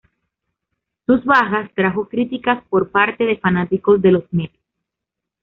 [1.05, 4.57] Sus bajas trajo críticas por parte de fanáticos de los Mets.